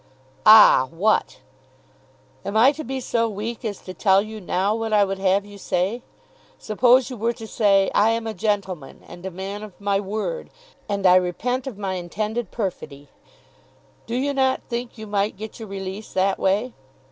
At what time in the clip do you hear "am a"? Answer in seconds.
8.09-8.33